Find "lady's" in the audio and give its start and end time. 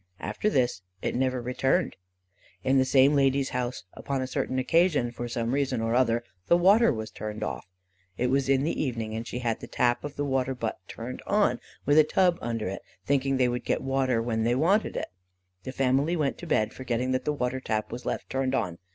3.15-3.49